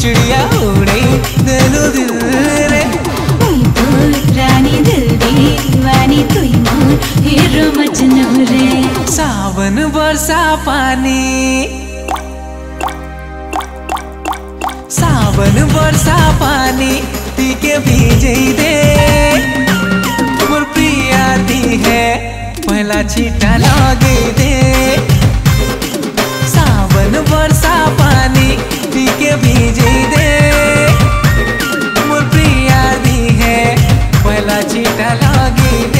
[0.00, 1.02] चिड़िया उड़ी
[1.48, 1.74] दिल
[9.16, 11.20] सावन बरसा पानी
[14.98, 16.92] सावन बरसा पानी
[17.36, 18.74] ती के भीजे दे।
[20.50, 22.04] मोर प्रिया दी है
[22.68, 24.16] पहला छीटा लगे
[29.44, 29.92] भीजे
[33.42, 33.64] है
[34.24, 35.99] पहला चीटा लगे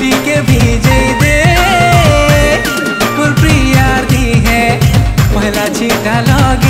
[0.00, 1.32] पी के भीजे दे।
[3.16, 4.62] कुल प्रिया दी है
[5.34, 6.69] पहला छीटा लगे।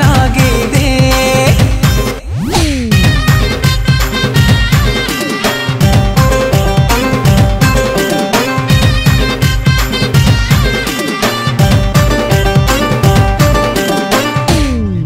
[0.00, 0.53] लागे